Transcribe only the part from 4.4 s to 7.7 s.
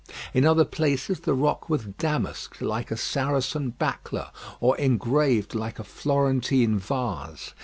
or engraved like a Florentine vase.